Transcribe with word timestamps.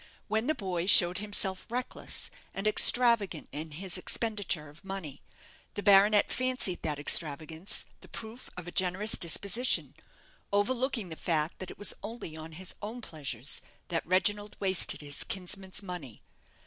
When 0.27 0.47
the 0.47 0.55
boy 0.55 0.87
showed 0.87 1.19
himself 1.19 1.67
reckless 1.69 2.31
and 2.55 2.65
extravagant 2.67 3.47
in 3.51 3.69
his 3.69 3.99
expenditure 3.99 4.67
of 4.67 4.83
money, 4.83 5.21
the 5.75 5.83
baronet 5.83 6.31
fancied 6.31 6.81
that 6.81 6.97
extravagance 6.97 7.85
the 7.99 8.07
proof 8.07 8.49
of 8.57 8.65
a 8.65 8.71
generous 8.71 9.11
disposition, 9.11 9.93
overlooking 10.51 11.09
the 11.09 11.15
fact 11.15 11.59
that 11.59 11.69
it 11.69 11.77
was 11.77 11.93
only 12.01 12.35
on 12.35 12.53
his 12.53 12.73
own 12.81 13.01
pleasures 13.01 13.61
that 13.89 14.03
Reginald 14.03 14.57
wasted 14.59 15.01
his 15.01 15.23
kinsman's 15.23 15.83
money. 15.83 16.23